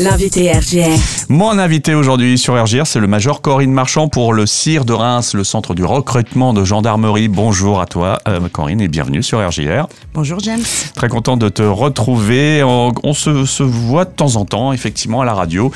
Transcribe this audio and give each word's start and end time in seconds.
L'invité 0.00 0.50
RGR. 0.50 0.98
Mon 1.28 1.56
invité 1.58 1.94
aujourd'hui 1.94 2.36
sur 2.36 2.60
RGR, 2.60 2.86
c'est 2.86 2.98
le 2.98 3.06
major 3.06 3.40
Corinne 3.40 3.72
Marchand 3.72 4.08
pour 4.08 4.32
le 4.32 4.44
CIR 4.44 4.84
de 4.84 4.92
Reims, 4.92 5.34
le 5.34 5.44
centre 5.44 5.74
du 5.74 5.84
recrutement 5.84 6.52
de 6.52 6.64
gendarmerie. 6.64 7.28
Bonjour 7.28 7.80
à 7.80 7.86
toi, 7.86 8.18
euh, 8.26 8.40
Corinne, 8.50 8.80
et 8.80 8.88
bienvenue 8.88 9.22
sur 9.22 9.38
RGR. 9.46 9.86
Bonjour 10.12 10.40
James. 10.40 10.62
Très 10.96 11.08
content 11.08 11.36
de 11.36 11.48
te 11.48 11.62
retrouver. 11.62 12.62
On, 12.64 12.92
on 13.04 13.14
se, 13.14 13.44
se 13.44 13.62
voit 13.62 14.04
de 14.04 14.10
temps 14.10 14.36
en 14.36 14.44
temps, 14.44 14.72
effectivement, 14.72 15.20
à 15.20 15.24
la 15.24 15.34
radio. 15.34 15.70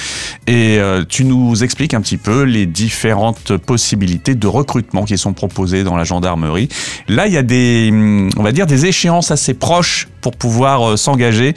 Et 0.46 0.78
euh, 0.78 1.04
tu 1.08 1.24
nous 1.24 1.62
expliques 1.62 1.94
un 1.94 2.00
petit 2.00 2.16
peu 2.16 2.42
les 2.42 2.66
différentes 2.66 3.56
possibilités 3.56 4.34
de 4.34 4.46
recrutement 4.48 5.04
qui 5.04 5.16
sont 5.16 5.32
proposées 5.32 5.84
dans 5.84 5.96
la 5.96 6.04
gendarmerie. 6.04 6.68
Là, 7.06 7.28
il 7.28 7.34
y 7.34 7.38
a 7.38 7.42
des, 7.42 7.90
hum, 7.92 8.30
on 8.36 8.42
va 8.42 8.50
dire, 8.52 8.66
des 8.66 8.86
échéances 8.86 9.30
assez 9.30 9.54
proches 9.54 10.08
pour 10.20 10.36
pouvoir 10.36 10.90
euh, 10.90 10.96
s'engager. 10.96 11.54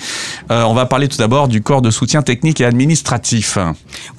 Euh, 0.51 0.63
on 0.63 0.73
va 0.73 0.85
parler 0.85 1.07
tout 1.07 1.17
d'abord 1.17 1.47
du 1.47 1.61
corps 1.61 1.81
de 1.81 1.91
soutien 1.91 2.21
technique 2.21 2.61
et 2.61 2.65
administratif. 2.65 3.57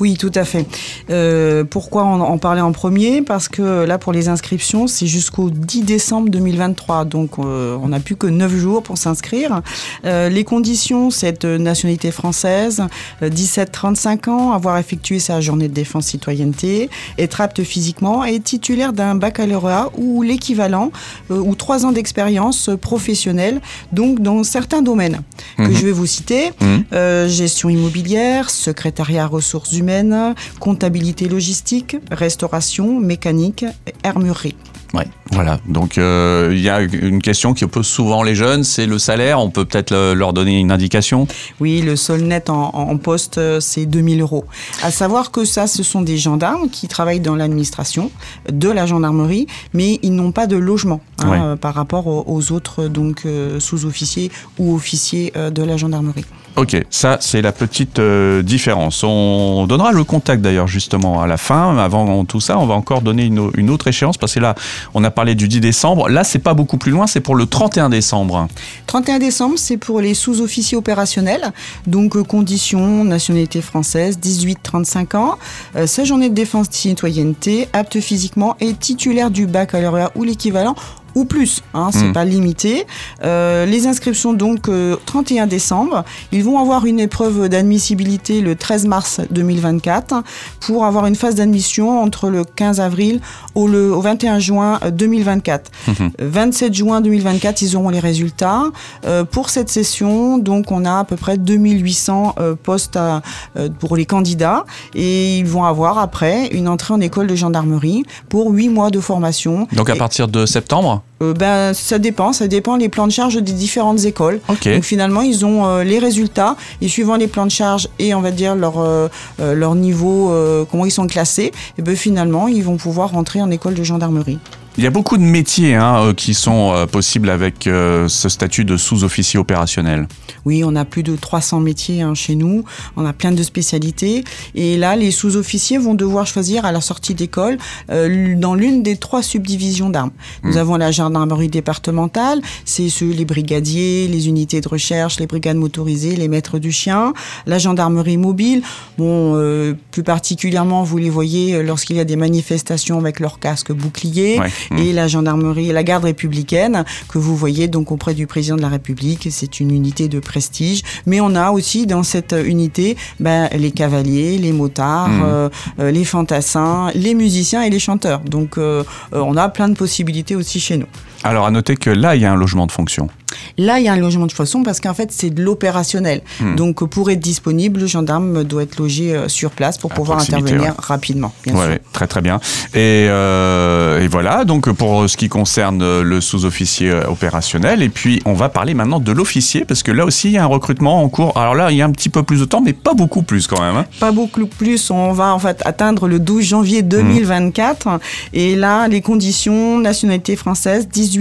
Oui, 0.01 0.17
tout 0.17 0.33
à 0.35 0.45
fait. 0.45 0.67
Euh, 1.11 1.65
pourquoi 1.65 2.05
en, 2.05 2.39
parler 2.39 2.61
en 2.61 2.73
premier? 2.73 3.23
Parce 3.23 3.49
que 3.49 3.85
là, 3.85 3.99
pour 3.99 4.13
les 4.13 4.29
inscriptions, 4.29 4.87
c'est 4.87 5.07
jusqu'au 5.07 5.51
10 5.51 5.83
décembre 5.83 6.31
2023. 6.31 7.05
Donc, 7.05 7.39
on 7.39 7.89
n'a 7.89 8.01
plus 8.01 8.17
que 8.17 8.27
9 8.27 8.55
jours 8.57 8.83
pour 8.83 8.99
s'inscrire. 8.99 9.63
Les 10.05 10.45
conditions, 10.45 11.11
c'est 11.11 11.45
nationalité 11.45 12.11
française, 12.11 12.83
17-35 13.23 14.29
ans, 14.29 14.53
avoir 14.53 14.79
effectué 14.79 15.19
sa 15.19 15.41
journée 15.41 15.69
de 15.69 15.75
défense 15.75 16.07
citoyenneté, 16.07 16.91
être 17.19 17.41
apte 17.41 17.63
physiquement 17.63 18.25
et 18.25 18.41
titulaire 18.41 18.93
d'un 18.93 19.15
baccalauréat 19.15 19.91
ou 19.97 20.23
l'équivalent, 20.23 20.91
ou 21.31 21.55
3 21.55 21.87
ans 21.87 21.93
d'expérience 21.93 22.71
professionnelle, 22.81 23.61
donc 23.93 24.21
dans 24.21 24.32
certains 24.43 24.83
domaines 24.83 25.21
que 25.57 25.63
Mhm. 25.63 25.75
je 25.79 25.85
vais 25.87 25.93
vous 26.01 26.07
citer. 26.07 26.53
Mhm. 26.61 26.85
Euh, 26.93 27.29
gestion 27.29 27.69
immobilière, 27.69 28.51
secrétariat 28.51 29.27
ressources 29.27 29.73
humaines, 29.81 30.35
comptabilité 30.61 31.29
logistique, 31.29 31.97
restauration, 32.11 32.87
mécanique, 33.01 33.65
armurerie. 34.03 34.57
Ouais, 34.95 35.07
voilà. 35.31 35.59
Donc 35.67 35.97
euh, 35.97 36.51
il 36.53 36.61
y 36.61 36.69
a 36.69 36.83
une 36.83 37.23
question 37.23 37.55
qui 37.55 37.65
oppose 37.65 37.87
souvent 37.87 38.23
les 38.23 38.35
jeunes, 38.35 38.63
c'est 38.63 38.85
le 38.85 38.99
salaire. 38.99 39.39
On 39.41 39.49
peut 39.49 39.65
peut-être 39.65 39.91
le- 39.91 40.13
leur 40.13 40.35
donner 40.35 40.59
une 40.59 40.71
indication. 40.71 41.27
Oui, 41.61 41.81
le 41.81 41.97
sol 41.97 42.21
net 42.23 42.51
en, 42.51 42.71
en 42.75 42.97
poste, 42.99 43.39
euh, 43.39 43.59
c'est 43.61 43.87
2000 43.87 44.21
euros. 44.21 44.45
À 44.83 44.91
savoir 44.91 45.31
que 45.31 45.47
ça, 45.47 45.67
ce 45.67 45.83
sont 45.83 46.03
des 46.03 46.19
gendarmes 46.19 46.69
qui 46.69 46.89
travaillent 46.89 47.21
dans 47.21 47.37
l'administration 47.37 48.11
de 48.53 48.69
la 48.69 48.85
gendarmerie, 48.85 49.47
mais 49.73 49.99
ils 50.03 50.15
n'ont 50.15 50.33
pas 50.33 50.47
de 50.47 50.57
logement 50.57 51.01
hein, 51.23 51.29
Ouais. 51.31 51.39
euh, 51.41 51.57
par 51.57 51.75
rapport 51.75 52.07
aux, 52.07 52.25
aux 52.27 52.53
autres 52.53 52.87
donc 52.89 53.23
euh, 53.25 53.61
sous-officiers 53.61 54.31
ou 54.59 54.75
officiers 54.75 55.33
de 55.35 55.63
la 55.63 55.79
gendarmerie. 55.79 56.27
Ok, 56.57 56.77
ça 56.91 57.17
c'est 57.21 57.41
la 57.41 57.51
petite 57.53 57.99
différence. 58.43 59.03
On 59.05 59.67
donnera 59.67 59.91
le 59.93 60.05
contact 60.05 60.43
d'ailleurs 60.43 60.69
justement 60.69 61.23
à 61.23 61.27
la 61.27 61.39
fin. 61.39 61.79
Avant 61.79 62.25
tout 62.27 62.41
ça, 62.41 62.59
on 62.59 62.67
va 62.67 62.75
encore 62.75 63.01
donner 63.01 63.25
une, 63.25 63.51
une 63.57 63.71
autre 63.71 63.89
échéance 63.89 64.19
parce 64.19 64.35
que 64.35 64.41
là, 64.41 64.55
on 64.95 65.05
a 65.05 65.11
parlé 65.11 65.35
du 65.35 65.49
10 65.49 65.61
décembre. 65.61 66.09
Là, 66.09 66.25
c'est 66.25 66.39
pas 66.39 66.55
beaucoup 66.55 66.79
plus 66.79 66.93
loin, 66.93 67.07
c'est 67.07 67.21
pour 67.21 67.35
le 67.35 67.47
31 67.47 67.91
décembre. 67.91 68.49
31 68.87 69.19
décembre, 69.19 69.55
c'est 69.57 69.77
pour 69.77 70.01
les 70.01 70.15
sous-officiers 70.15 70.77
opérationnels, 70.77 71.53
donc 71.87 72.17
euh, 72.17 72.23
conditions, 72.23 73.05
nationalité 73.05 73.61
française, 73.61 74.19
18-35 74.19 75.17
ans, 75.17 75.39
euh, 75.77 75.87
sa 75.87 76.05
journée 76.05 76.29
de 76.29 76.35
défense 76.35 76.69
citoyenneté, 76.71 77.69
apte 77.73 78.01
physiquement 78.01 78.57
et 78.61 78.75
titulaire 78.75 79.31
du 79.31 79.47
baccalauréat 79.47 80.13
ou 80.15 80.25
l'équivalent 80.25 80.75
ou 81.15 81.25
plus, 81.25 81.63
hein, 81.75 81.91
c'est 81.93 82.05
Mm. 82.09 82.13
pas 82.13 82.25
limité. 82.25 82.87
Euh, 83.25 83.67
les 83.67 83.87
inscriptions 83.87 84.33
donc 84.33 84.69
euh, 84.69 84.97
31 85.07 85.47
décembre, 85.47 86.05
ils 86.33 86.43
vont 86.45 86.59
avoir 86.59 86.87
une 86.87 87.01
épreuve 87.01 87.49
d'admissibilité 87.49 88.41
le 88.41 88.57
13 88.57 88.87
mars 88.87 89.21
2024 89.31 90.23
pour 90.67 90.85
avoir 90.85 91.07
une 91.07 91.15
phase 91.15 91.37
d'admission 91.37 92.01
entre 92.03 92.29
le 92.29 92.45
15 92.45 92.81
avril 92.81 93.21
au, 93.55 93.69
le, 93.69 93.93
au 93.95 94.01
21 94.01 94.39
juin 94.39 94.79
euh, 94.85 94.91
2024. 94.91 95.71
Mhm. 95.89 96.11
27 96.19 96.75
juin 96.75 97.01
2024, 97.01 97.63
ils 97.63 97.77
auront 97.77 97.89
les 97.91 98.01
résultats. 98.01 98.65
Euh, 99.07 99.25
pour 99.25 99.51
cette 99.51 99.69
session, 99.69 100.39
donc, 100.39 100.71
on 100.73 100.85
a 100.85 101.01
à 101.01 101.05
peu 101.05 101.17
près 101.17 101.37
2800 101.39 102.35
euh, 102.39 102.55
postes 102.61 102.97
à- 102.97 103.23
euh, 103.57 103.69
pour 103.79 103.97
les 103.97 104.07
candidats 104.07 104.65
et 104.95 105.39
ils 105.39 105.47
vont 105.47 105.65
avoir 105.65 105.99
après 105.99 106.49
une 106.49 106.69
entrée 106.69 106.95
en 106.95 107.01
école 107.01 107.27
de 107.27 107.35
gendarmerie 107.35 108.05
pour 108.29 108.51
8 108.51 108.69
mois 108.69 108.91
de 108.91 109.01
formation. 109.01 109.67
Donc 109.73 109.91
à 109.91 109.95
Et, 109.95 109.99
partir 109.99 110.29
de 110.29 110.47
septembre. 110.47 111.02
Euh, 111.23 111.35
ben, 111.35 111.73
ça 111.73 111.99
dépend, 111.99 112.33
ça 112.33 112.49
dépend 112.49 112.77
les 112.77 112.89
plans 112.89 113.07
de 113.07 113.13
charge 113.13 113.37
des 113.37 113.53
différentes 113.53 114.05
écoles. 114.05 114.41
Donc 114.49 114.83
finalement, 114.83 115.23
ils 115.23 115.45
ont 115.45 115.67
euh, 115.67 115.85
les 115.85 115.99
résultats 115.99 116.57
et 116.81 116.89
suivant 116.89 117.17
les 117.17 117.29
plans 117.29 117.47
de 117.47 117.51
charge 117.51 117.89
et 117.99 118.15
on 118.15 118.21
va 118.21 118.31
dire 118.31 118.55
leur, 118.55 118.79
euh, 118.79 119.09
leur 119.39 119.75
niveau, 119.75 120.33
comment 120.71 120.85
ils 120.85 120.91
sont 120.91 121.07
classés, 121.07 121.53
et 121.79 121.83
ben 121.83 121.97
finalement, 121.97 122.49
ils 122.49 122.65
vont 122.65 122.77
pouvoir 122.77 123.11
rentrer 123.11 123.41
en 123.41 123.51
école 123.51 123.75
de 123.75 123.83
gendarmerie. 123.83 124.39
Il 124.79 124.85
y 124.85 124.87
a 124.87 124.91
beaucoup 124.91 125.19
de 125.19 125.23
métiers 125.23 125.75
hein, 125.75 126.13
qui 126.17 126.35
sont 126.35 126.87
possibles 126.91 127.29
avec 127.29 127.65
ce 127.65 128.29
statut 128.29 128.65
de 128.65 128.77
sous-officier 128.77 129.39
opérationnel. 129.39 130.07
Oui, 130.45 130.63
on 130.65 130.75
a 130.77 130.85
plus 130.85 131.03
de 131.03 131.17
300 131.17 131.61
métiers 131.61 132.03
hein, 132.03 132.15
chez 132.15 132.35
nous, 132.35 132.65
on 132.97 133.05
a 133.05 133.13
plein 133.13 133.33
de 133.33 133.43
spécialités. 133.43 134.25
Et 134.55 134.77
là, 134.77 134.97
les 134.97 135.11
sous-officiers 135.11 135.79
vont 135.79 135.95
devoir 135.95 136.27
choisir 136.27 136.65
à 136.65 136.73
la 136.73 136.81
sortie 136.81 137.15
d'école 137.15 137.59
euh, 137.91 138.35
dans 138.37 138.55
l'une 138.55 138.83
des 138.83 138.97
trois 138.97 139.23
subdivisions 139.23 139.91
d'armes. 139.91 140.11
Nous 140.43 140.57
avons 140.57 140.77
la 140.77 140.91
gendarmerie 140.91 141.49
départementale, 141.49 142.41
c'est 142.65 142.89
ceux, 142.89 143.11
les 143.11 143.25
brigadiers, 143.25 144.09
les 144.09 144.29
unités 144.29 144.61
de 144.61 144.69
recherche, 144.69 145.19
les 145.21 145.27
brigades 145.27 145.57
motorisées, 145.57 146.17
les 146.17 146.29
maîtres 146.29 146.59
du 146.59 146.73
chien, 146.73 147.13
la 147.47 147.59
gendarmerie 147.59 148.17
mobile. 148.17 148.63
Bon, 148.99 149.35
euh, 149.37 149.75
plus 149.91 150.03
particulièrement, 150.03 150.83
vous 150.83 150.99
les 150.99 151.11
voyez 151.11 151.55
euh, 151.55 151.63
lorsqu'il 151.63 151.97
y 151.97 152.01
a 152.01 152.05
des 152.05 152.17
manifestations 152.17 152.99
avec 152.99 153.21
leur 153.21 153.39
casque 153.39 153.73
bouclier 153.73 154.23
Ouais. 154.39 154.51
Mm. 154.71 154.79
et 154.79 154.93
la 154.93 155.09
gendarmerie, 155.09 155.73
la 155.73 155.83
garde 155.83 156.05
républicaine 156.05 156.85
que 157.09 157.19
vous 157.19 157.37
voyez 157.37 157.69
donc 157.69 157.93
auprès 157.93 158.15
du 158.15 158.27
président 158.27 158.57
de 158.57 158.63
la 158.63 158.69
République. 158.69 159.29
C'est 159.31 159.61
une 159.61 159.71
unité 159.71 160.09
de 160.09 160.19
prestige, 160.33 160.81
mais 161.09 161.21
on 161.29 161.33
a 161.35 161.47
aussi 161.57 161.81
dans 161.93 162.05
cette 162.13 162.35
unité 162.55 162.87
ben, 163.25 163.41
les 163.65 163.73
cavaliers, 163.81 164.33
les 164.47 164.53
motards, 164.63 165.09
Mhm. 165.09 165.23
euh, 165.25 165.49
euh, 165.81 165.91
les 165.99 166.05
fantassins, 166.15 166.91
les 167.07 167.15
musiciens 167.23 167.63
et 167.67 167.71
les 167.77 167.83
chanteurs. 167.87 168.21
Donc 168.37 168.51
euh, 168.57 168.83
euh, 169.15 169.31
on 169.31 169.37
a 169.37 169.47
plein 169.57 169.69
de 169.73 169.77
possibilités 169.85 170.37
aussi 170.41 170.59
chez 170.69 170.77
nous. 170.83 170.91
Alors 171.25 171.47
à 171.47 171.51
noter 171.51 171.77
que 171.77 171.91
là, 171.91 172.17
il 172.17 172.23
y 172.23 172.25
a 172.25 172.33
un 172.33 172.37
logement 172.37 172.67
de 172.67 172.73
fonction. 172.73 173.09
Là, 173.57 173.79
il 173.79 173.85
y 173.87 173.89
a 173.89 173.93
un 173.95 173.97
logement 173.99 174.27
de 174.27 174.33
façon 174.33 174.63
parce 174.63 174.79
qu'en 174.79 174.93
fait, 174.93 175.11
c'est 175.11 175.31
de 175.31 175.43
l'opérationnel. 175.43 176.21
Hmm. 176.41 176.55
Donc, 176.55 176.85
pour 176.85 177.11
être 177.11 177.19
disponible, 177.21 177.81
le 177.81 177.87
gendarme 177.87 178.45
doit 178.45 178.63
être 178.65 178.79
logé 178.79 179.15
euh, 179.17 179.27
sur 179.29 179.51
place 179.53 179.79
pour 179.79 179.91
À 179.93 179.95
pouvoir 179.95 180.19
intervenir 180.21 180.61
ouais. 180.61 180.71
rapidement. 180.79 181.33
Bien 181.45 181.55
Ouais, 181.55 181.67
sûr. 181.73 181.79
très 181.93 182.07
très 182.07 182.21
bien. 182.21 182.41
Et, 182.75 183.07
euh, 183.09 184.01
et 184.03 184.09
voilà, 184.09 184.45
donc 184.45 184.71
pour 184.73 185.09
ce 185.09 185.17
qui 185.17 185.29
concerne 185.31 185.81
euh, 185.83 186.03
le 186.03 186.21
sous-officier 186.21 186.93
opérationnel, 187.09 187.83
et 187.83 187.89
puis 187.89 188.21
on 188.27 188.35
va 188.35 188.49
parler 188.51 188.75
maintenant 188.75 189.01
de 189.01 189.13
l'officier, 189.13 189.65
parce 189.65 189.83
que 189.83 189.93
là 189.93 190.05
aussi 190.05 190.29
il 190.29 190.33
y 190.35 190.39
a 190.39 190.43
un 190.43 190.47
recrutement 190.47 191.03
en 191.03 191.09
cours. 191.09 191.37
Alors 191.39 191.55
là, 191.55 191.71
il 191.71 191.79
y 191.79 191.83
a 191.83 191.87
un 191.87 191.91
petit 191.93 192.11
peu 192.11 192.23
plus 192.23 192.41
de 192.41 192.45
temps, 192.45 192.61
mais 192.61 192.75
pas 192.75 192.93
beaucoup 192.95 193.23
plus 193.23 193.47
quand 193.47 193.61
même. 193.63 193.77
hein. 193.77 193.87
Pas 193.99 194.13
beaucoup 194.13 194.47
plus, 194.47 194.91
on 194.91 195.13
va 195.13 195.35
en 195.35 195.39
fait 195.39 195.63
atteindre 195.65 196.07
le 196.07 196.19
12 196.19 196.45
janvier 196.45 196.83
2024. 196.83 197.99
Et 198.35 198.57
là, 198.57 198.89
les 198.89 199.01
conditions, 199.01 199.79
nationalité 199.79 200.37
française, 200.37 200.89
18, 200.89 201.12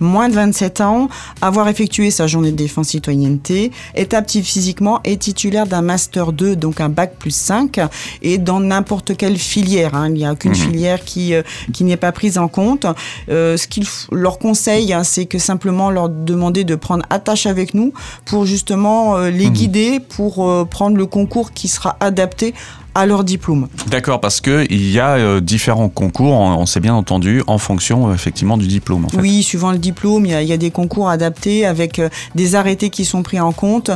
moins 0.00 0.28
de 0.28 0.34
27 0.34 0.80
ans, 0.80 1.08
avoir 1.40 1.68
effectué 1.68 2.10
sa 2.10 2.26
journée 2.26 2.50
de 2.52 2.56
défense 2.56 2.88
citoyenneté, 2.88 3.70
est 3.94 4.14
actif 4.14 4.46
physiquement 4.46 5.00
et 5.04 5.16
titulaire 5.16 5.66
d'un 5.66 5.82
Master 5.82 6.32
2, 6.32 6.56
donc 6.56 6.80
un 6.80 6.88
bac 6.88 7.14
plus 7.18 7.34
5, 7.34 7.80
et 8.22 8.38
dans 8.38 8.60
n'importe 8.60 9.16
quelle 9.16 9.36
filière. 9.38 9.94
hein. 9.94 10.08
Il 10.08 10.14
n'y 10.14 10.24
a 10.26 10.32
aucune 10.32 10.50
Mhm. 10.52 10.56
filière 10.56 11.04
qui, 11.04 11.34
euh, 11.34 11.42
qui 11.72 11.84
n'est 11.84 11.96
pas 11.96 12.12
prise 12.12 12.38
en 12.38 12.48
compte. 12.48 12.86
Euh, 13.28 13.56
ce 13.56 13.66
qu'il 13.66 13.84
f- 13.84 14.06
leur 14.12 14.38
conseille, 14.38 14.92
hein, 14.92 15.04
c'est 15.04 15.26
que 15.26 15.38
simplement 15.38 15.90
leur 15.90 16.08
demander 16.08 16.64
de 16.64 16.74
prendre 16.74 17.04
attache 17.10 17.46
avec 17.46 17.74
nous 17.74 17.92
pour 18.24 18.44
justement 18.46 19.16
euh, 19.16 19.30
les 19.30 19.46
Mhm. 19.46 19.52
guider 19.52 20.00
pour 20.00 20.66
prendre 20.68 20.96
le 20.96 21.06
concours 21.06 21.52
qui 21.52 21.68
sera 21.68 21.96
adapté 22.00 22.54
à 22.94 23.06
leur 23.06 23.24
diplôme. 23.24 23.68
D'accord, 23.88 24.20
parce 24.20 24.40
que 24.40 24.66
il 24.70 24.90
y 24.90 24.98
a 25.00 25.10
euh, 25.16 25.40
différents 25.40 25.88
concours, 25.88 26.32
on, 26.32 26.54
on 26.56 26.66
s'est 26.66 26.80
bien 26.80 26.94
entendu, 26.94 27.42
en 27.46 27.58
fonction 27.58 28.08
euh, 28.10 28.14
effectivement 28.14 28.56
du 28.56 28.66
diplôme. 28.66 29.04
En 29.04 29.08
fait. 29.08 29.18
Oui, 29.20 29.42
suivant 29.42 29.72
le 29.72 29.78
diplôme, 29.78 30.26
il 30.26 30.32
y 30.32 30.34
a, 30.34 30.42
il 30.42 30.48
y 30.48 30.52
a 30.52 30.56
des 30.56 30.70
concours 30.70 31.08
adaptés 31.08 31.66
avec 31.66 31.98
euh, 31.98 32.08
des 32.34 32.54
arrêtés 32.54 32.90
qui 32.90 33.04
sont 33.04 33.22
pris 33.22 33.38
en 33.40 33.52
compte, 33.52 33.90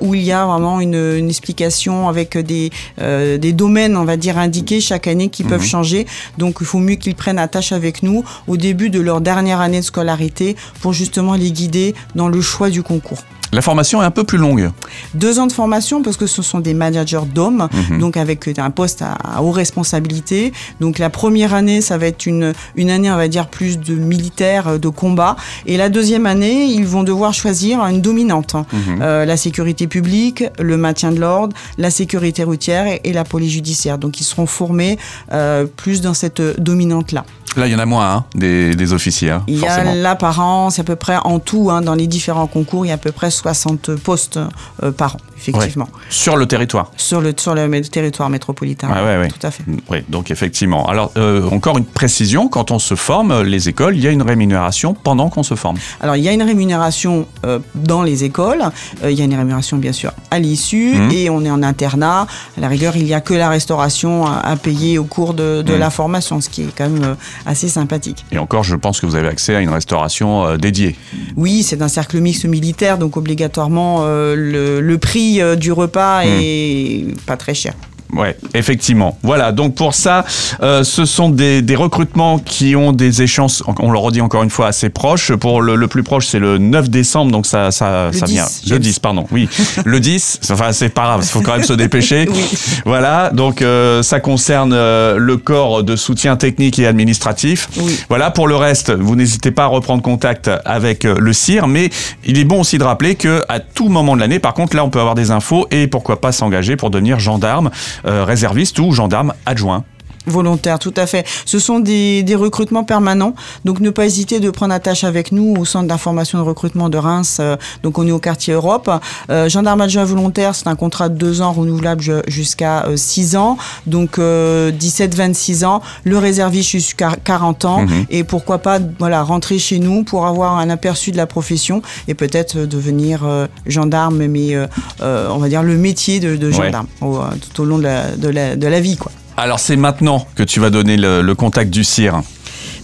où 0.00 0.14
il 0.14 0.22
y 0.22 0.32
a 0.32 0.44
vraiment 0.46 0.80
une, 0.80 0.94
une 0.94 1.28
explication 1.28 2.08
avec 2.08 2.36
des, 2.38 2.70
des 2.98 3.52
domaines, 3.52 3.96
on 3.96 4.04
va 4.04 4.16
dire, 4.16 4.38
indiqués 4.38 4.80
chaque 4.80 5.06
année 5.06 5.28
qui 5.28 5.42
peuvent 5.44 5.60
Mhm. 5.60 5.66
changer. 5.66 6.06
Donc 6.38 6.58
il 6.60 6.66
faut 6.66 6.78
mieux 6.78 6.96
qu'ils 6.96 7.14
prennent 7.14 7.38
attache 7.38 7.72
avec 7.72 8.02
nous 8.02 8.24
au 8.46 8.56
début 8.56 8.90
de 8.90 9.00
leur 9.00 9.20
dernière 9.20 9.60
année 9.60 9.80
de 9.80 9.84
scolarité 9.84 10.56
pour 10.80 10.92
justement 10.92 11.34
les 11.34 11.50
guider 11.50 11.94
dans 12.14 12.28
le 12.28 12.40
choix 12.40 12.70
du 12.70 12.82
concours. 12.82 13.18
La 13.52 13.62
formation 13.62 14.02
est 14.02 14.04
un 14.04 14.10
peu 14.10 14.24
plus 14.24 14.38
longue. 14.38 14.70
Deux 15.14 15.38
ans 15.38 15.46
de 15.46 15.52
formation 15.52 16.02
parce 16.02 16.16
que 16.16 16.26
ce 16.26 16.42
sont 16.42 16.58
des 16.58 16.74
managers 16.74 17.20
d'hommes, 17.32 17.68
Mhm. 17.90 17.98
donc 18.00 18.16
avec 18.16 18.25
un 18.58 18.70
poste 18.70 19.02
à, 19.02 19.12
à 19.12 19.42
haute 19.42 19.56
responsabilité. 19.56 20.52
Donc 20.80 20.98
la 20.98 21.10
première 21.10 21.54
année, 21.54 21.80
ça 21.80 21.98
va 21.98 22.06
être 22.06 22.26
une, 22.26 22.52
une 22.76 22.90
année, 22.90 23.10
on 23.10 23.16
va 23.16 23.28
dire, 23.28 23.48
plus 23.48 23.78
de 23.78 23.94
militaire, 23.94 24.68
euh, 24.68 24.78
de 24.78 24.88
combat. 24.88 25.36
Et 25.66 25.76
la 25.76 25.88
deuxième 25.88 26.26
année, 26.26 26.64
ils 26.64 26.86
vont 26.86 27.02
devoir 27.02 27.34
choisir 27.34 27.80
une 27.86 28.00
dominante. 28.00 28.54
Mhm. 28.54 28.98
Euh, 29.00 29.24
la 29.24 29.36
sécurité 29.36 29.86
publique, 29.86 30.44
le 30.58 30.76
maintien 30.76 31.12
de 31.12 31.20
l'ordre, 31.20 31.56
la 31.78 31.90
sécurité 31.90 32.44
routière 32.44 32.86
et, 32.86 33.00
et 33.04 33.12
la 33.12 33.24
police 33.24 33.52
judiciaire. 33.52 33.98
Donc 33.98 34.20
ils 34.20 34.24
seront 34.24 34.46
formés 34.46 34.98
euh, 35.32 35.64
plus 35.64 36.00
dans 36.00 36.14
cette 36.14 36.42
dominante-là. 36.60 37.24
Là, 37.56 37.66
il 37.66 37.72
y 37.72 37.74
en 37.74 37.78
a 37.78 37.86
moins, 37.86 38.10
hein, 38.14 38.24
des, 38.34 38.76
des 38.76 38.92
officiers, 38.92 39.30
hein, 39.30 39.42
Il 39.46 39.58
y 39.58 39.66
a 39.66 39.94
là 39.94 40.14
par 40.14 40.40
an, 40.40 40.70
c'est 40.70 40.82
à 40.82 40.84
peu 40.84 40.96
près 40.96 41.16
en 41.24 41.38
tout, 41.38 41.70
hein, 41.70 41.80
dans 41.80 41.94
les 41.94 42.06
différents 42.06 42.46
concours, 42.46 42.84
il 42.84 42.88
y 42.88 42.92
a 42.92 42.94
à 42.94 42.98
peu 42.98 43.12
près 43.12 43.30
60 43.30 43.94
postes 43.96 44.38
euh, 44.82 44.90
par 44.92 45.16
an, 45.16 45.18
effectivement, 45.38 45.88
Sur 46.10 46.36
le 46.36 46.46
territoire. 46.46 46.90
sur, 46.96 47.20
le, 47.20 47.32
sur 47.36 47.54
le 47.54 47.80
territoire 47.82 48.28
métropolitain. 48.30 48.88
Ah 48.92 49.04
ouais, 49.04 49.16
ouais. 49.18 49.28
Tout 49.28 49.46
à 49.46 49.50
fait. 49.50 49.64
Oui, 49.90 49.98
donc 50.08 50.30
effectivement. 50.30 50.86
Alors, 50.86 51.12
euh, 51.16 51.48
encore 51.50 51.78
une 51.78 51.84
précision, 51.86 52.48
quand 52.48 52.70
on 52.70 52.78
se 52.78 52.94
forme, 52.94 53.30
euh, 53.32 53.42
les 53.42 53.68
écoles, 53.68 53.96
il 53.96 54.02
y 54.04 54.06
a 54.06 54.10
une 54.10 54.22
rémunération 54.22 54.92
pendant 54.94 55.30
qu'on 55.30 55.42
se 55.42 55.54
forme. 55.54 55.76
Alors 56.00 56.16
il 56.16 56.22
y 56.22 56.28
a 56.28 56.32
une 56.32 56.42
rémunération 56.42 57.26
euh, 57.46 57.58
dans 57.74 58.02
les 58.02 58.24
écoles, 58.24 58.62
il 59.02 59.12
y 59.12 59.22
a 59.22 59.24
une 59.24 59.34
rémunération 59.34 59.78
bien 59.78 59.92
sûr 59.92 60.12
à 60.30 60.38
l'issue, 60.38 60.94
Mhm. 60.94 61.10
et 61.12 61.30
on 61.30 61.44
est 61.44 61.50
en 61.50 61.62
internat. 61.62 62.26
À 62.56 62.60
la 62.60 62.68
rigueur, 62.68 62.96
il 62.96 63.04
n'y 63.04 63.14
a 63.14 63.20
que 63.20 63.34
la 63.34 63.48
restauration 63.48 64.26
à, 64.26 64.40
à 64.40 64.56
payer 64.56 64.98
au 64.98 65.04
cours 65.04 65.32
de, 65.34 65.62
de 65.62 65.72
Mhm. 65.72 65.78
la 65.80 65.90
formation, 65.90 66.40
ce 66.40 66.48
qui 66.48 66.62
est 66.62 66.72
quand 66.76 66.88
même 66.88 67.16
assez 67.46 67.68
sympathique. 67.68 68.24
Et 68.32 68.38
encore, 68.38 68.64
je 68.64 68.76
pense 68.76 69.00
que 69.00 69.06
vous 69.06 69.14
avez 69.14 69.28
accès 69.28 69.54
à 69.54 69.60
une 69.60 69.70
restauration 69.70 70.44
euh, 70.46 70.56
dédiée. 70.56 70.96
Oui, 71.36 71.62
c'est 71.62 71.80
un 71.82 71.88
cercle 71.88 72.18
mixte 72.20 72.44
militaire, 72.44 72.98
donc 72.98 73.16
obligatoirement 73.16 74.00
euh, 74.00 74.34
le, 74.36 74.80
le 74.80 74.98
prix 74.98 75.40
euh, 75.40 75.56
du 75.56 75.72
repas 75.72 76.24
Mhm. 76.24 76.30
est 76.42 77.04
pas 77.26 77.36
très 77.36 77.54
cher. 77.54 77.74
Ouais, 78.12 78.36
effectivement. 78.54 79.18
Voilà, 79.22 79.52
donc 79.52 79.74
pour 79.74 79.94
ça, 79.94 80.24
euh, 80.62 80.84
ce 80.84 81.04
sont 81.04 81.28
des, 81.28 81.62
des 81.62 81.76
recrutements 81.76 82.38
qui 82.38 82.76
ont 82.76 82.92
des 82.92 83.22
échéances, 83.22 83.62
on 83.80 83.90
le 83.90 83.98
redit 83.98 84.20
encore 84.20 84.42
une 84.42 84.50
fois, 84.50 84.68
assez 84.68 84.88
proches. 84.90 85.32
Pour 85.34 85.60
le, 85.60 85.74
le 85.74 85.88
plus 85.88 86.02
proche, 86.02 86.26
c'est 86.26 86.38
le 86.38 86.58
9 86.58 86.88
décembre, 86.88 87.32
donc 87.32 87.46
ça, 87.46 87.70
ça, 87.70 88.10
Le 88.12 88.18
ça 88.18 88.26
10, 88.26 88.32
vient. 88.32 88.44
Le 88.44 88.68
James. 88.68 88.78
10, 88.78 88.98
pardon, 89.00 89.26
oui. 89.32 89.48
Le 89.84 90.00
10, 90.00 90.40
enfin 90.50 90.72
c'est 90.72 90.88
pas 90.88 91.02
grave, 91.02 91.20
il 91.22 91.28
faut 91.28 91.40
quand 91.40 91.52
même 91.52 91.64
se 91.64 91.72
dépêcher. 91.72 92.28
Oui. 92.36 92.58
Voilà, 92.84 93.30
donc 93.32 93.62
euh, 93.62 94.02
ça 94.02 94.20
concerne 94.20 94.72
euh, 94.74 95.16
le 95.16 95.36
corps 95.36 95.82
de 95.84 95.96
soutien 95.96 96.36
technique 96.36 96.78
et 96.78 96.86
administratif. 96.86 97.68
Oui. 97.78 97.98
Voilà, 98.08 98.30
pour 98.30 98.46
le 98.48 98.56
reste, 98.56 98.90
vous 98.90 99.16
n'hésitez 99.16 99.50
pas 99.50 99.64
à 99.64 99.66
reprendre 99.68 100.02
contact 100.02 100.50
avec 100.64 101.04
le 101.04 101.32
CIR, 101.32 101.66
mais 101.66 101.90
il 102.24 102.38
est 102.38 102.44
bon 102.44 102.60
aussi 102.60 102.78
de 102.78 102.84
rappeler 102.84 103.14
que 103.14 103.42
à 103.48 103.60
tout 103.60 103.88
moment 103.88 104.14
de 104.16 104.20
l'année, 104.20 104.38
par 104.38 104.54
contre, 104.54 104.76
là, 104.76 104.84
on 104.84 104.90
peut 104.90 105.00
avoir 105.00 105.14
des 105.14 105.30
infos 105.30 105.66
et 105.70 105.86
pourquoi 105.86 106.20
pas 106.20 106.32
s'engager 106.32 106.76
pour 106.76 106.90
devenir 106.90 107.18
gendarme, 107.18 107.70
euh, 108.04 108.24
réserviste 108.24 108.78
ou 108.78 108.92
gendarme 108.92 109.32
adjoint. 109.46 109.84
Volontaire, 110.26 110.78
tout 110.78 110.94
à 110.96 111.06
fait. 111.06 111.24
Ce 111.44 111.58
sont 111.58 111.78
des, 111.80 112.22
des 112.22 112.34
recrutements 112.34 112.84
permanents, 112.84 113.34
donc 113.64 113.80
ne 113.80 113.90
pas 113.90 114.06
hésiter 114.06 114.40
de 114.40 114.50
prendre 114.50 114.74
attache 114.74 115.04
avec 115.04 115.32
nous 115.32 115.54
au 115.56 115.64
centre 115.64 115.86
d'information 115.88 116.38
de 116.38 116.42
recrutement 116.44 116.88
de 116.88 116.98
Reims. 116.98 117.38
euh, 117.40 117.56
donc 117.82 117.98
on 117.98 118.06
est 118.06 118.10
au 118.12 118.18
quartier 118.18 118.54
Europe. 118.54 118.90
Euh, 119.30 119.48
gendarme 119.48 119.80
adjoint 119.80 120.04
volontaire, 120.04 120.54
c'est 120.54 120.66
un 120.68 120.74
contrat 120.76 121.08
de 121.08 121.16
deux 121.16 121.40
ans 121.42 121.52
renouvelable 121.52 122.02
ju- 122.02 122.12
jusqu'à 122.26 122.86
euh, 122.86 122.96
six 122.96 123.36
ans, 123.36 123.56
donc 123.86 124.18
euh, 124.18 124.70
17-26 124.72 125.64
ans. 125.64 125.80
Le 126.04 126.18
réserviste 126.18 126.70
jusqu'à 126.70 127.12
40 127.22 127.64
ans, 127.64 127.82
Mhm. 127.82 128.06
et 128.10 128.24
pourquoi 128.24 128.58
pas 128.58 128.78
voilà 128.98 129.22
rentrer 129.22 129.58
chez 129.58 129.78
nous 129.78 130.02
pour 130.02 130.26
avoir 130.26 130.58
un 130.58 130.70
aperçu 130.70 131.12
de 131.12 131.16
la 131.16 131.26
profession 131.26 131.82
et 132.08 132.14
peut-être 132.14 132.56
euh, 132.58 132.66
devenir 132.66 133.24
euh, 133.24 133.46
gendarme, 133.66 134.26
mais 134.26 134.54
euh, 134.54 134.66
euh, 135.02 135.28
on 135.30 135.38
va 135.38 135.48
dire 135.48 135.62
le 135.62 135.76
métier 135.76 136.20
de, 136.20 136.36
de 136.36 136.46
Ouais. 136.46 136.52
gendarme 136.52 136.86
au- 137.00 137.16
euh, 137.18 137.22
tout 137.54 137.62
au 137.62 137.64
long 137.64 137.78
de 137.78 137.82
la, 137.84 138.10
de 138.16 138.28
la, 138.28 138.56
de 138.56 138.66
la 138.66 138.80
vie, 138.80 138.96
quoi. 138.96 139.12
Alors 139.36 139.60
c'est 139.60 139.76
maintenant 139.76 140.26
que 140.34 140.42
tu 140.42 140.60
vas 140.60 140.70
donner 140.70 140.96
le, 140.96 141.34
contact 141.34 141.70
du 141.70 141.84
CIR. 141.84 142.22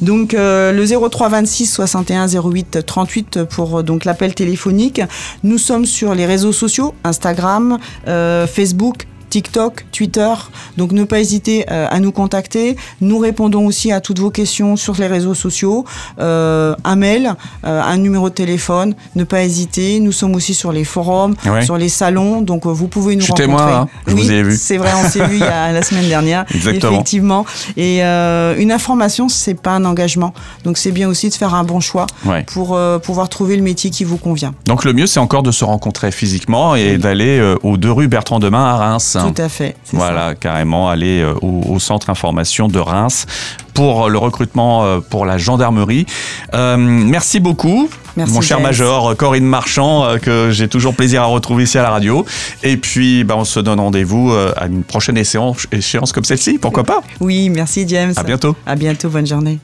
Donc 0.03 0.35
euh, 0.35 0.73
le 0.73 0.85
03 0.85 1.29
26 1.29 1.67
61 1.67 2.27
08 2.27 2.85
38 2.85 3.45
pour 3.45 3.79
euh, 3.79 3.83
donc 3.83 4.05
l'appel 4.05 4.35
téléphonique. 4.35 5.01
Nous 5.45 5.59
sommes 5.59 5.87
sur 5.87 6.15
les 6.15 6.27
réseaux 6.27 6.53
sociaux 6.53 6.95
Instagram, 7.05 7.79
euh, 8.09 8.47
Facebook. 8.47 9.07
TikTok, 9.37 9.87
Twitter, 9.93 10.29
donc 10.77 10.93
ne 10.93 11.05
pas 11.05 11.19
hésiter 11.19 11.65
euh, 11.71 11.87
à 11.91 12.01
nous 12.01 12.13
contacter. 12.13 12.77
Nous 13.01 13.19
répondons 13.19 13.65
aussi 13.65 13.91
à 13.91 14.03
toutes 14.03 14.19
vos 14.19 14.29
questions 14.31 14.77
sur 14.77 14.95
les 15.01 15.07
réseaux 15.07 15.33
sociaux, 15.33 15.87
euh, 16.21 16.75
un 16.85 16.97
mail, 16.97 17.35
euh, 17.65 17.81
un 17.83 17.97
numéro 17.97 18.29
de 18.29 18.35
téléphone. 18.35 18.95
Ne 19.17 19.25
pas 19.25 19.43
hésiter. 19.43 20.01
Nous 20.01 20.13
sommes 20.13 20.35
aussi 20.35 20.53
sur 20.53 20.71
les 20.71 20.85
forums, 20.85 21.35
Ouais. 21.47 21.65
sur 21.65 21.79
les 21.79 21.89
salons, 21.89 22.43
donc 22.43 22.67
vous 22.67 22.89
pouvez 22.89 23.17
nous 23.17 23.23
Je 23.23 23.29
rencontrer. 23.33 23.47
témoin, 23.47 23.75
hein. 23.75 23.89
Je 24.07 24.13
oui, 24.13 24.21
vous 24.23 24.33
ai 24.33 24.43
vu. 24.43 24.55
c'est 24.55 24.77
vrai, 24.77 24.91
on 25.03 25.09
s'est 25.09 25.27
vu 25.27 25.37
il 25.37 25.41
y 25.41 25.45
a 25.45 25.73
la 25.79 25.81
semaine 25.83 26.09
dernière. 26.09 26.45
Exactement. 26.55 26.93
Effectivement. 26.93 27.47
Et 27.79 28.05
euh, 28.05 28.55
une 28.59 28.71
information, 28.71 29.31
c'est 29.31 29.55
pas 29.59 29.71
un 29.71 29.87
engagement. 29.87 30.35
Donc 30.65 30.77
c'est 30.77 30.93
bien 30.93 31.09
aussi 31.09 31.31
de 31.31 31.35
faire 31.35 31.55
un 31.55 31.65
bon 31.65 31.81
choix 31.81 32.05
Ouais. 32.27 32.45
pour 32.53 32.75
euh, 32.77 32.99
pouvoir 32.99 33.31
trouver 33.31 33.57
le 33.57 33.63
métier 33.63 33.89
qui 33.89 34.05
vous 34.05 34.19
convient. 34.19 34.53
Donc 34.67 34.85
le 34.85 34.93
mieux, 34.93 35.07
c'est 35.07 35.21
encore 35.21 35.43
de 35.43 35.53
se 35.53 35.65
rencontrer 35.65 36.11
physiquement 36.13 36.77
et 36.77 36.93
Oui. 36.93 36.99
d'aller 36.99 37.39
euh, 37.39 37.57
aux 37.63 37.79
deux 37.79 37.91
rues 37.93 38.09
Bertrand 38.09 38.39
Demain 38.39 38.65
à 38.67 38.77
Reims. 38.77 39.17
Tout 39.31 39.43
à 39.43 39.49
fait. 39.49 39.77
Voilà, 39.93 40.35
carrément, 40.35 40.89
aller 40.89 41.21
euh, 41.21 41.35
au, 41.43 41.63
au 41.69 41.79
centre 41.79 42.11
information 42.11 42.69
de 42.69 42.79
Reims 42.79 43.27
pour 43.75 44.09
le 44.11 44.19
recrutement 44.19 44.85
euh, 44.85 45.01
pour 45.01 45.25
la 45.27 45.39
gendarmerie. 45.39 46.07
Euh, 46.55 46.77
merci 46.77 47.41
beaucoup. 47.41 47.89
Merci, 48.17 48.35
Mon 48.35 48.41
cher 48.43 48.59
James. 48.59 48.67
major 48.67 49.11
euh, 49.11 49.15
Corinne 49.15 49.45
Marchand, 49.47 50.05
euh, 50.05 50.19
que 50.19 50.51
j'ai 50.51 50.69
toujours 50.69 50.95
plaisir 50.95 51.23
à 51.23 51.27
retrouver 51.27 51.65
ici 51.65 51.79
à 51.79 51.83
la 51.83 51.91
radio. 51.91 52.27
Et 52.63 52.77
puis, 52.77 53.25
bah, 53.25 53.35
on 53.39 53.45
se 53.45 53.59
donne 53.61 53.81
rendez-vous 53.81 54.31
euh, 54.33 54.53
à 54.57 54.67
une 54.67 54.83
prochaine 54.83 55.17
échéance, 55.17 55.67
échéance 55.73 56.13
comme 56.13 56.25
celle-ci, 56.25 56.59
pourquoi 56.59 56.85
pas? 56.85 57.01
Oui, 57.21 57.49
merci 57.49 57.87
James. 57.89 58.13
À 58.17 58.23
bientôt. 58.23 58.55
À 58.67 58.75
bientôt, 58.77 59.09
bonne 59.09 59.27
journée. 59.27 59.59